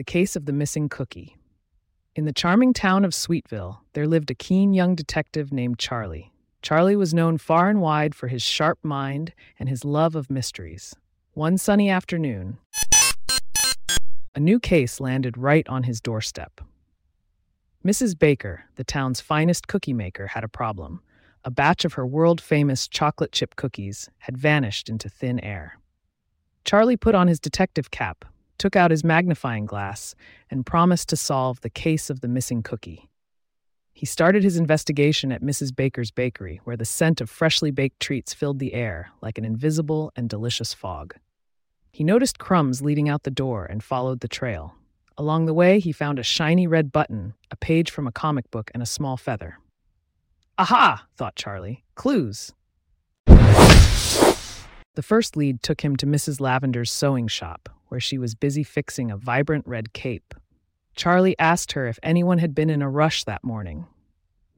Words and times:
The 0.00 0.04
Case 0.04 0.34
of 0.34 0.46
the 0.46 0.54
Missing 0.54 0.88
Cookie. 0.88 1.36
In 2.16 2.24
the 2.24 2.32
charming 2.32 2.72
town 2.72 3.04
of 3.04 3.12
Sweetville, 3.12 3.80
there 3.92 4.06
lived 4.06 4.30
a 4.30 4.34
keen 4.34 4.72
young 4.72 4.94
detective 4.94 5.52
named 5.52 5.78
Charlie. 5.78 6.32
Charlie 6.62 6.96
was 6.96 7.12
known 7.12 7.36
far 7.36 7.68
and 7.68 7.82
wide 7.82 8.14
for 8.14 8.28
his 8.28 8.40
sharp 8.40 8.78
mind 8.82 9.34
and 9.58 9.68
his 9.68 9.84
love 9.84 10.16
of 10.16 10.30
mysteries. 10.30 10.96
One 11.34 11.58
sunny 11.58 11.90
afternoon, 11.90 12.56
a 14.34 14.40
new 14.40 14.58
case 14.58 15.00
landed 15.00 15.36
right 15.36 15.68
on 15.68 15.82
his 15.82 16.00
doorstep. 16.00 16.62
Mrs. 17.84 18.18
Baker, 18.18 18.64
the 18.76 18.84
town's 18.84 19.20
finest 19.20 19.68
cookie 19.68 19.92
maker, 19.92 20.28
had 20.28 20.44
a 20.44 20.48
problem. 20.48 21.02
A 21.44 21.50
batch 21.50 21.84
of 21.84 21.92
her 21.92 22.06
world 22.06 22.40
famous 22.40 22.88
chocolate 22.88 23.32
chip 23.32 23.54
cookies 23.54 24.08
had 24.20 24.38
vanished 24.38 24.88
into 24.88 25.10
thin 25.10 25.38
air. 25.40 25.78
Charlie 26.64 26.96
put 26.96 27.14
on 27.14 27.28
his 27.28 27.38
detective 27.38 27.90
cap, 27.90 28.24
took 28.60 28.76
out 28.76 28.92
his 28.92 29.02
magnifying 29.02 29.66
glass, 29.66 30.14
and 30.50 30.64
promised 30.64 31.08
to 31.08 31.16
solve 31.16 31.60
the 31.62 31.70
case 31.70 32.10
of 32.10 32.20
the 32.20 32.28
missing 32.28 32.62
cookie. 32.62 33.08
He 33.92 34.06
started 34.06 34.44
his 34.44 34.56
investigation 34.56 35.32
at 35.32 35.42
Mrs. 35.42 35.74
Baker's 35.74 36.10
bakery, 36.10 36.60
where 36.64 36.76
the 36.76 36.84
scent 36.84 37.20
of 37.20 37.28
freshly 37.28 37.70
baked 37.70 37.98
treats 38.00 38.34
filled 38.34 38.58
the 38.58 38.74
air 38.74 39.10
like 39.22 39.38
an 39.38 39.44
invisible 39.44 40.12
and 40.14 40.28
delicious 40.28 40.74
fog. 40.74 41.16
He 41.90 42.04
noticed 42.04 42.38
crumbs 42.38 42.82
leading 42.82 43.08
out 43.08 43.24
the 43.24 43.30
door 43.30 43.64
and 43.64 43.82
followed 43.82 44.20
the 44.20 44.28
trail. 44.28 44.74
Along 45.16 45.46
the 45.46 45.54
way, 45.54 45.80
he 45.80 45.90
found 45.90 46.18
a 46.18 46.22
shiny 46.22 46.66
red 46.66 46.92
button, 46.92 47.34
a 47.50 47.56
page 47.56 47.90
from 47.90 48.06
a 48.06 48.12
comic 48.12 48.50
book, 48.50 48.70
and 48.74 48.82
a 48.82 48.86
small 48.86 49.16
feather. 49.16 49.58
Aha, 50.58 51.06
thought 51.16 51.34
Charlie. 51.34 51.82
Clues. 51.94 52.52
The 53.26 55.02
first 55.02 55.36
lead 55.36 55.62
took 55.62 55.80
him 55.82 55.96
to 55.96 56.06
Mrs. 56.06 56.40
Lavender's 56.40 56.90
sewing 56.90 57.26
shop, 57.26 57.70
where 57.90 58.00
she 58.00 58.18
was 58.18 58.34
busy 58.34 58.62
fixing 58.62 59.10
a 59.10 59.16
vibrant 59.16 59.66
red 59.66 59.92
cape. 59.92 60.34
Charlie 60.96 61.38
asked 61.38 61.72
her 61.72 61.86
if 61.86 61.98
anyone 62.02 62.38
had 62.38 62.54
been 62.54 62.70
in 62.70 62.82
a 62.82 62.88
rush 62.90 63.24
that 63.24 63.44
morning. 63.44 63.86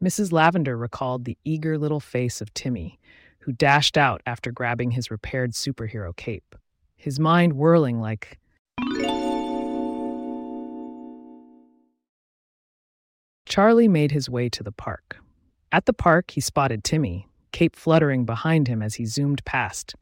Mrs. 0.03 0.33
Lavender 0.33 0.77
recalled 0.77 1.25
the 1.25 1.39
eager 1.45 1.79
little 1.79 2.01
face 2.01 2.41
of 2.41 2.53
Timmy, 2.55 2.99
who 3.41 3.53
dashed 3.53 3.97
out 3.97 4.21
after 4.27 4.53
grabbing 4.53 4.93
his 4.93 5.11
repaired 5.11 5.53
superhero 5.53 6.15
cape, 6.15 6.55
his 6.97 7.19
mind 7.19 7.55
whirling 7.55 8.01
like. 8.01 8.39
Charlie 13.47 13.89
made 13.89 14.13
his 14.13 14.31
way 14.31 14.49
to 14.49 14.63
the 14.63 14.73
park. 14.73 15.19
At 15.71 15.87
the 15.87 15.93
park, 15.93 16.33
he 16.33 16.41
spotted 16.41 16.85
Timmy, 16.85 17.29
cape 17.53 17.77
fluttering 17.77 18.25
behind 18.25 18.69
him 18.69 18.83
as 18.83 18.95
he 18.95 19.07
zoomed 19.07 19.45
past. 19.45 19.95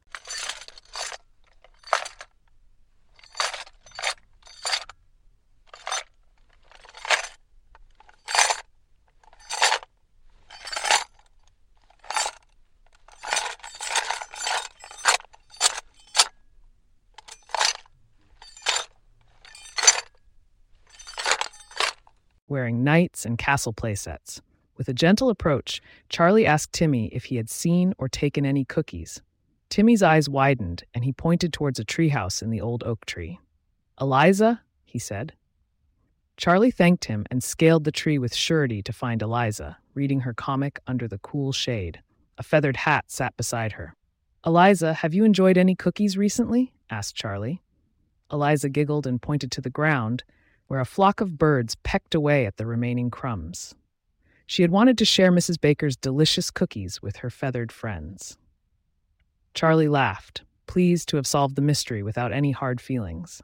Wearing 22.51 22.83
knights 22.83 23.25
and 23.25 23.37
castle 23.37 23.73
playsets. 23.73 24.41
With 24.77 24.89
a 24.89 24.93
gentle 24.93 25.29
approach, 25.29 25.81
Charlie 26.09 26.45
asked 26.45 26.73
Timmy 26.73 27.07
if 27.07 27.25
he 27.25 27.37
had 27.37 27.49
seen 27.49 27.93
or 27.97 28.09
taken 28.09 28.45
any 28.45 28.65
cookies. 28.65 29.21
Timmy's 29.69 30.03
eyes 30.03 30.27
widened, 30.27 30.83
and 30.93 31.05
he 31.05 31.13
pointed 31.13 31.53
towards 31.53 31.79
a 31.79 31.85
treehouse 31.85 32.41
in 32.41 32.49
the 32.49 32.59
old 32.59 32.83
oak 32.83 33.05
tree. 33.05 33.39
Eliza, 33.99 34.61
he 34.83 34.99
said. 34.99 35.33
Charlie 36.35 36.71
thanked 36.71 37.05
him 37.05 37.25
and 37.31 37.41
scaled 37.41 37.85
the 37.85 37.91
tree 37.91 38.17
with 38.17 38.35
surety 38.35 38.81
to 38.83 38.91
find 38.91 39.21
Eliza, 39.21 39.77
reading 39.93 40.21
her 40.21 40.33
comic 40.33 40.79
under 40.85 41.07
the 41.07 41.19
cool 41.19 41.53
shade. 41.53 42.01
A 42.37 42.43
feathered 42.43 42.77
hat 42.77 43.05
sat 43.07 43.37
beside 43.37 43.73
her. 43.73 43.95
Eliza, 44.45 44.95
have 44.95 45.13
you 45.13 45.23
enjoyed 45.23 45.57
any 45.57 45.75
cookies 45.75 46.17
recently? 46.17 46.73
asked 46.89 47.15
Charlie. 47.15 47.61
Eliza 48.29 48.67
giggled 48.67 49.07
and 49.07 49.21
pointed 49.21 49.51
to 49.51 49.61
the 49.61 49.69
ground, 49.69 50.23
where 50.71 50.79
a 50.79 50.85
flock 50.85 51.19
of 51.19 51.37
birds 51.37 51.75
pecked 51.83 52.15
away 52.15 52.45
at 52.45 52.55
the 52.55 52.65
remaining 52.65 53.11
crumbs. 53.11 53.75
She 54.47 54.61
had 54.61 54.71
wanted 54.71 54.97
to 54.99 55.03
share 55.03 55.29
Mrs. 55.29 55.59
Baker's 55.59 55.97
delicious 55.97 56.49
cookies 56.49 57.01
with 57.01 57.17
her 57.17 57.29
feathered 57.29 57.73
friends. 57.73 58.37
Charlie 59.53 59.89
laughed, 59.89 60.43
pleased 60.67 61.09
to 61.09 61.17
have 61.17 61.27
solved 61.27 61.57
the 61.57 61.61
mystery 61.61 62.01
without 62.01 62.31
any 62.31 62.51
hard 62.51 62.79
feelings. 62.79 63.41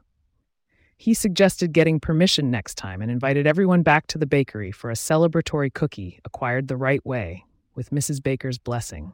He 0.96 1.12
suggested 1.12 1.74
getting 1.74 2.00
permission 2.00 2.50
next 2.50 2.76
time 2.76 3.02
and 3.02 3.10
invited 3.10 3.46
everyone 3.46 3.82
back 3.82 4.06
to 4.06 4.16
the 4.16 4.24
bakery 4.24 4.72
for 4.72 4.88
a 4.88 4.94
celebratory 4.94 5.70
cookie 5.70 6.20
acquired 6.24 6.68
the 6.68 6.78
right 6.78 7.04
way, 7.04 7.44
with 7.74 7.90
Mrs. 7.90 8.22
Baker's 8.22 8.56
blessing. 8.56 9.12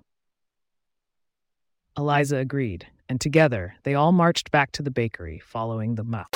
Eliza 1.98 2.36
agreed, 2.36 2.86
and 3.08 3.20
together 3.20 3.74
they 3.82 3.94
all 3.94 4.12
marched 4.12 4.52
back 4.52 4.70
to 4.70 4.84
the 4.84 4.92
bakery 4.92 5.40
following 5.44 5.96
the 5.96 6.04
map. 6.04 6.28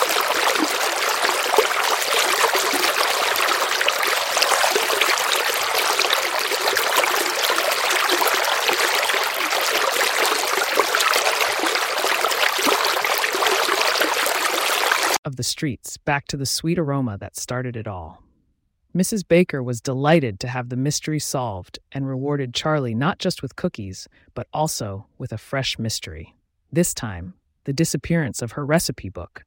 Of 15.25 15.37
the 15.37 15.43
streets 15.43 15.97
back 15.97 16.27
to 16.29 16.37
the 16.37 16.47
sweet 16.47 16.79
aroma 16.79 17.19
that 17.19 17.37
started 17.37 17.77
it 17.77 17.87
all. 17.87 18.23
Mrs. 18.97 19.27
Baker 19.27 19.63
was 19.63 19.81
delighted 19.81 20.41
to 20.41 20.49
have 20.49 20.69
the 20.69 20.77
mystery 20.77 21.19
solved 21.19 21.79
and 21.93 22.09
rewarded 22.09 22.55
Charlie 22.55 22.95
not 22.95 23.19
just 23.19 23.43
with 23.43 23.57
cookies, 23.57 24.09
but 24.35 24.49
also 24.53 25.07
with 25.19 25.33
a 25.33 25.39
fresh 25.39 25.79
mystery. 25.79 26.35
This 26.73 26.95
time, 26.95 27.35
the 27.65 27.73
disappearance 27.73 28.41
of 28.41 28.53
her 28.53 28.65
recipe 28.65 29.09
book. 29.09 29.45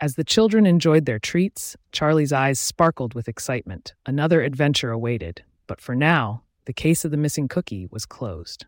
As 0.00 0.14
the 0.14 0.24
children 0.24 0.64
enjoyed 0.64 1.06
their 1.06 1.18
treats, 1.18 1.76
Charlie's 1.90 2.32
eyes 2.32 2.60
sparkled 2.60 3.14
with 3.14 3.28
excitement. 3.28 3.94
Another 4.06 4.42
adventure 4.42 4.92
awaited, 4.92 5.42
but 5.66 5.80
for 5.80 5.96
now, 5.96 6.44
the 6.66 6.72
case 6.72 7.04
of 7.04 7.10
the 7.10 7.16
missing 7.16 7.48
cookie 7.48 7.88
was 7.90 8.06
closed. 8.06 8.66